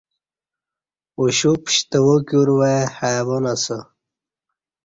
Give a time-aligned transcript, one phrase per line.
[1.17, 3.77] اُوشپ شتوا کیور وائی حیوان اسہ